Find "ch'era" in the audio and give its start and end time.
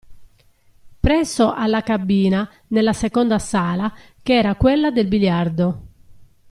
4.23-4.55